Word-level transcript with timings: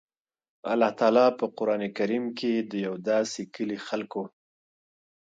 الله 0.71 0.91
تعالی 0.99 1.27
په 1.39 1.45
قران 1.57 1.81
کريم 1.97 2.25
کي 2.37 2.51
د 2.71 2.73
يو 2.85 2.93
داسي 3.09 3.43
کلي 3.55 3.77
خلکو 3.87 4.23